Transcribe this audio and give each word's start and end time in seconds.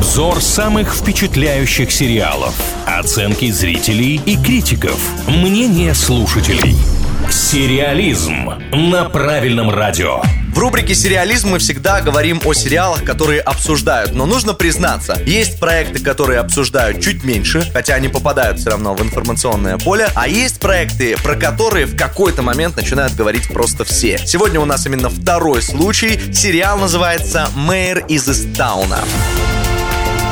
Обзор 0.00 0.40
самых 0.40 0.94
впечатляющих 0.94 1.92
сериалов. 1.92 2.54
Оценки 2.86 3.50
зрителей 3.50 4.18
и 4.24 4.34
критиков. 4.42 4.98
Мнение 5.28 5.92
слушателей. 5.92 6.74
Сериализм 7.30 8.50
на 8.72 9.04
правильном 9.10 9.68
радио. 9.68 10.22
В 10.54 10.58
рубрике 10.58 10.94
«Сериализм» 10.94 11.50
мы 11.50 11.58
всегда 11.58 12.00
говорим 12.00 12.40
о 12.46 12.54
сериалах, 12.54 13.04
которые 13.04 13.42
обсуждают. 13.42 14.14
Но 14.14 14.24
нужно 14.24 14.54
признаться, 14.54 15.20
есть 15.26 15.60
проекты, 15.60 16.02
которые 16.02 16.38
обсуждают 16.38 17.02
чуть 17.02 17.22
меньше, 17.22 17.70
хотя 17.70 17.94
они 17.94 18.08
попадают 18.08 18.58
все 18.58 18.70
равно 18.70 18.94
в 18.94 19.02
информационное 19.02 19.76
поле, 19.76 20.08
а 20.14 20.26
есть 20.26 20.60
проекты, 20.60 21.14
про 21.22 21.34
которые 21.36 21.84
в 21.84 21.94
какой-то 21.94 22.40
момент 22.40 22.74
начинают 22.74 23.14
говорить 23.14 23.48
просто 23.52 23.84
все. 23.84 24.18
Сегодня 24.24 24.60
у 24.60 24.64
нас 24.64 24.86
именно 24.86 25.10
второй 25.10 25.60
случай. 25.60 26.18
Сериал 26.32 26.78
называется 26.78 27.50
«Мэйр 27.54 28.06
из 28.08 28.26
Истауна». 28.30 29.00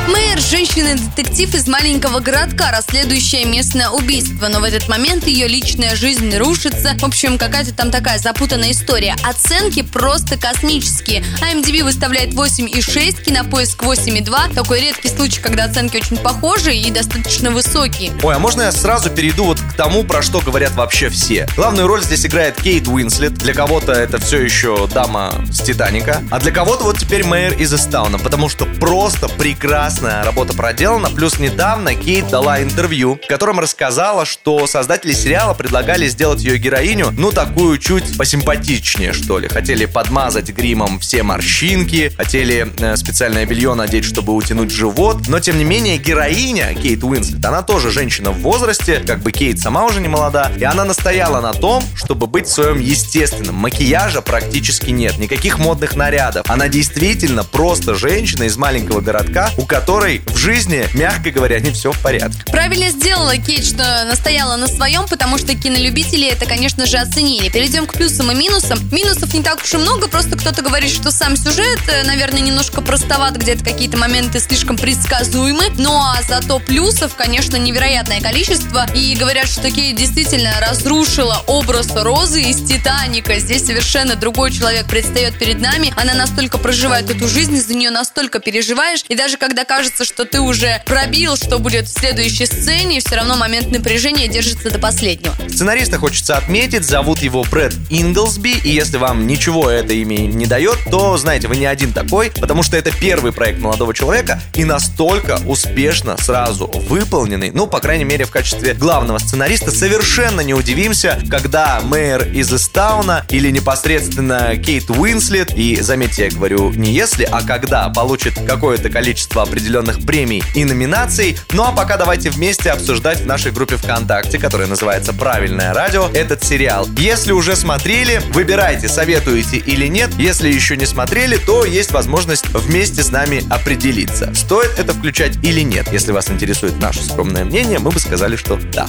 Мэйр– 0.09 0.39
женщина-детектив 0.39 1.53
из 1.53 1.67
маленького 1.67 2.19
городка, 2.19 2.71
расследующая 2.71 3.45
местное 3.45 3.89
убийство. 3.89 4.47
Но 4.47 4.59
в 4.59 4.63
этот 4.63 4.87
момент 4.87 5.27
ее 5.27 5.47
личная 5.47 5.95
жизнь 5.95 6.35
рушится. 6.35 6.95
В 6.97 7.03
общем, 7.03 7.37
какая-то 7.37 7.75
там 7.75 7.91
такая 7.91 8.17
запутанная 8.17 8.71
история. 8.71 9.15
Оценки 9.23 9.83
просто 9.83 10.35
космические. 10.35 11.23
IMDb 11.41 11.83
выставляет 11.83 12.33
8,6, 12.33 13.21
Кинопоиск 13.21 13.83
8,2. 13.83 14.55
Такой 14.55 14.81
редкий 14.81 15.09
случай, 15.09 15.39
когда 15.41 15.65
оценки 15.65 15.97
очень 15.97 16.17
похожи 16.17 16.73
и 16.73 16.89
достаточно 16.89 17.51
высокие. 17.51 18.11
Ой, 18.23 18.35
а 18.35 18.39
можно 18.39 18.63
я 18.63 18.71
сразу 18.71 19.11
перейду 19.11 19.43
вот 19.43 19.59
к 19.59 19.73
тому, 19.73 20.03
про 20.03 20.23
что 20.23 20.39
говорят 20.39 20.71
вообще 20.71 21.09
все? 21.09 21.47
Главную 21.55 21.87
роль 21.87 22.03
здесь 22.03 22.25
играет 22.25 22.59
Кейт 22.59 22.87
Уинслет. 22.87 23.35
Для 23.35 23.53
кого-то 23.53 23.91
это 23.91 24.17
все 24.17 24.41
еще 24.41 24.87
дама 24.87 25.45
с 25.51 25.61
Титаника. 25.61 26.23
А 26.31 26.39
для 26.39 26.51
кого-то 26.51 26.85
вот 26.85 26.97
теперь 26.97 27.23
Мэйр 27.25 27.53
из 27.53 27.71
Эстауна. 27.71 28.17
Потому 28.17 28.49
что 28.49 28.65
просто 28.65 29.27
прекрасно 29.27 29.98
классная 29.99 30.23
работа 30.23 30.53
проделана. 30.53 31.09
Плюс 31.09 31.39
недавно 31.39 31.93
Кейт 31.93 32.29
дала 32.29 32.63
интервью, 32.63 33.19
в 33.21 33.27
котором 33.27 33.59
рассказала, 33.59 34.25
что 34.25 34.65
создатели 34.65 35.11
сериала 35.11 35.53
предлагали 35.53 36.07
сделать 36.07 36.41
ее 36.41 36.57
героиню, 36.57 37.11
ну, 37.17 37.31
такую 37.31 37.77
чуть 37.79 38.17
посимпатичнее, 38.17 39.11
что 39.11 39.39
ли. 39.39 39.49
Хотели 39.49 39.85
подмазать 39.85 40.51
гримом 40.51 40.99
все 40.99 41.23
морщинки, 41.23 42.13
хотели 42.15 42.71
э, 42.79 42.95
специальное 42.95 43.45
белье 43.45 43.73
надеть, 43.73 44.05
чтобы 44.05 44.33
утянуть 44.33 44.71
живот. 44.71 45.27
Но, 45.27 45.41
тем 45.41 45.57
не 45.57 45.65
менее, 45.65 45.97
героиня 45.97 46.73
Кейт 46.75 47.03
Уинслет, 47.03 47.43
она 47.43 47.61
тоже 47.61 47.91
женщина 47.91 48.31
в 48.31 48.39
возрасте, 48.39 49.03
как 49.05 49.19
бы 49.19 49.33
Кейт 49.33 49.59
сама 49.59 49.85
уже 49.85 49.99
не 49.99 50.07
молода, 50.07 50.49
и 50.57 50.63
она 50.63 50.85
настояла 50.85 51.41
на 51.41 51.51
том, 51.51 51.83
чтобы 51.95 52.27
быть 52.27 52.47
в 52.47 52.51
своем 52.51 52.79
естественном. 52.79 53.55
Макияжа 53.55 54.21
практически 54.21 54.91
нет, 54.91 55.17
никаких 55.17 55.59
модных 55.59 55.97
нарядов. 55.97 56.49
Она 56.49 56.69
действительно 56.69 57.43
просто 57.43 57.95
женщина 57.95 58.43
из 58.43 58.55
маленького 58.55 59.01
городка, 59.01 59.49
у 59.57 59.65
которой 59.65 59.88
которой 59.89 60.21
в 60.27 60.37
жизни, 60.37 60.87
мягко 60.93 61.31
говоря, 61.31 61.59
не 61.59 61.71
все 61.71 61.91
в 61.91 61.99
порядке. 61.99 62.43
Правильно 62.51 62.91
сделала 62.91 63.35
Кейт, 63.37 63.65
что 63.65 64.05
настояла 64.05 64.55
на 64.55 64.67
своем, 64.67 65.07
потому 65.07 65.39
что 65.39 65.55
кинолюбители 65.55 66.27
это, 66.27 66.45
конечно 66.45 66.85
же, 66.85 66.97
оценили. 66.97 67.49
Перейдем 67.49 67.87
к 67.87 67.93
плюсам 67.93 68.31
и 68.31 68.35
минусам. 68.35 68.77
Минусов 68.91 69.33
не 69.33 69.41
так 69.41 69.63
уж 69.63 69.73
и 69.73 69.77
много, 69.77 70.07
просто 70.07 70.37
кто-то 70.37 70.61
говорит, 70.61 70.91
что 70.91 71.09
сам 71.09 71.35
сюжет, 71.35 71.79
э, 71.87 72.03
наверное, 72.03 72.41
немножко 72.41 72.81
простоват, 72.81 73.37
где-то 73.37 73.63
какие-то 73.63 73.97
моменты 73.97 74.39
слишком 74.39 74.77
предсказуемы. 74.77 75.63
Ну 75.79 75.95
а 75.95 76.21
зато 76.21 76.59
плюсов, 76.59 77.15
конечно, 77.15 77.55
невероятное 77.55 78.21
количество. 78.21 78.85
И 78.93 79.15
говорят, 79.15 79.47
что 79.47 79.71
Кейт 79.71 79.95
действительно 79.95 80.51
разрушила 80.61 81.41
образ 81.47 81.87
Розы 81.95 82.43
из 82.43 82.57
Титаника. 82.57 83.39
Здесь 83.39 83.65
совершенно 83.65 84.15
другой 84.15 84.51
человек 84.51 84.85
предстает 84.85 85.39
перед 85.39 85.59
нами. 85.59 85.91
Она 85.95 86.13
настолько 86.13 86.59
проживает 86.59 87.09
эту 87.09 87.27
жизнь, 87.27 87.59
за 87.59 87.73
нее 87.73 87.89
настолько 87.89 88.39
переживаешь. 88.39 89.03
И 89.07 89.15
даже 89.15 89.37
когда 89.37 89.65
кажется, 89.65 89.78
кажется, 89.79 90.03
что 90.03 90.25
ты 90.25 90.41
уже 90.41 90.81
пробил, 90.85 91.37
что 91.37 91.57
будет 91.57 91.87
в 91.87 91.97
следующей 91.97 92.47
сцене, 92.47 92.99
все 92.99 93.15
равно 93.15 93.37
момент 93.37 93.71
напряжения 93.71 94.27
держится 94.27 94.69
до 94.69 94.77
последнего. 94.77 95.33
Сценариста 95.47 95.97
хочется 95.97 96.35
отметить, 96.35 96.83
зовут 96.83 97.19
его 97.19 97.45
Брэд 97.45 97.73
Инглсби, 97.89 98.57
и 98.61 98.71
если 98.71 98.97
вам 98.97 99.25
ничего 99.25 99.69
это 99.69 99.93
имя 99.93 100.17
не 100.17 100.47
дает, 100.47 100.79
то, 100.91 101.15
знаете, 101.15 101.47
вы 101.47 101.55
не 101.55 101.65
один 101.65 101.93
такой, 101.93 102.29
потому 102.29 102.61
что 102.61 102.75
это 102.75 102.91
первый 102.91 103.31
проект 103.31 103.61
молодого 103.61 103.93
человека 103.93 104.41
и 104.53 104.65
настолько 104.65 105.39
успешно 105.45 106.17
сразу 106.19 106.67
выполненный, 106.67 107.51
ну, 107.51 107.65
по 107.65 107.79
крайней 107.79 108.03
мере, 108.03 108.25
в 108.25 108.31
качестве 108.31 108.73
главного 108.73 109.19
сценариста, 109.19 109.71
совершенно 109.71 110.41
не 110.41 110.53
удивимся, 110.53 111.21
когда 111.31 111.79
мэр 111.85 112.27
из 112.33 112.53
Истауна 112.53 113.25
или 113.29 113.49
непосредственно 113.49 114.57
Кейт 114.57 114.89
Уинслет, 114.89 115.53
и, 115.55 115.79
заметьте, 115.79 116.25
я 116.25 116.31
говорю 116.31 116.73
не 116.73 116.91
если, 116.91 117.23
а 117.23 117.43
когда 117.43 117.87
получит 117.87 118.33
какое-то 118.45 118.89
количество 118.89 119.43
определенных 119.43 119.58
определенных 119.59 120.05
премий 120.05 120.41
и 120.55 120.63
номинаций. 120.63 121.37
Ну 121.51 121.63
а 121.63 121.73
пока 121.73 121.97
давайте 121.97 122.29
вместе 122.29 122.71
обсуждать 122.71 123.21
в 123.21 123.25
нашей 123.25 123.51
группе 123.51 123.75
ВКонтакте, 123.75 124.39
которая 124.39 124.67
называется 124.67 125.11
«Правильное 125.13 125.73
радио», 125.73 126.07
этот 126.13 126.43
сериал. 126.43 126.87
Если 126.97 127.33
уже 127.33 127.57
смотрели, 127.57 128.21
выбирайте, 128.31 128.87
советуете 128.87 129.57
или 129.57 129.87
нет. 129.87 130.11
Если 130.17 130.49
еще 130.49 130.77
не 130.77 130.85
смотрели, 130.85 131.35
то 131.35 131.65
есть 131.65 131.91
возможность 131.91 132.47
вместе 132.53 133.03
с 133.03 133.11
нами 133.11 133.43
определиться, 133.49 134.33
стоит 134.33 134.79
это 134.79 134.93
включать 134.93 135.37
или 135.43 135.61
нет. 135.61 135.91
Если 135.91 136.13
вас 136.13 136.29
интересует 136.31 136.79
наше 136.79 137.03
скромное 137.03 137.43
мнение, 137.43 137.79
мы 137.79 137.91
бы 137.91 137.99
сказали, 137.99 138.37
что 138.37 138.57
да. 138.73 138.87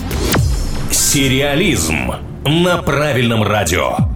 Сериализм 0.92 2.12
на 2.44 2.76
правильном 2.78 3.42
радио. 3.42 4.09